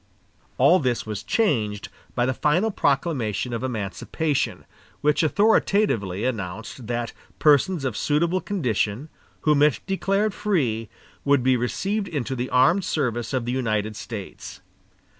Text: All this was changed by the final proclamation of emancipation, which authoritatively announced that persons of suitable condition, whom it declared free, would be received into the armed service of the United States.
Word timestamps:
All 0.57 0.79
this 0.79 1.05
was 1.05 1.21
changed 1.21 1.89
by 2.15 2.25
the 2.25 2.33
final 2.33 2.71
proclamation 2.71 3.53
of 3.53 3.63
emancipation, 3.63 4.65
which 5.01 5.21
authoritatively 5.21 6.25
announced 6.25 6.87
that 6.87 7.13
persons 7.37 7.85
of 7.85 7.95
suitable 7.95 8.41
condition, 8.41 9.09
whom 9.41 9.61
it 9.61 9.79
declared 9.85 10.33
free, 10.33 10.89
would 11.23 11.43
be 11.43 11.55
received 11.55 12.07
into 12.07 12.35
the 12.35 12.49
armed 12.49 12.83
service 12.83 13.31
of 13.31 13.45
the 13.45 13.51
United 13.51 13.95
States. 13.95 14.59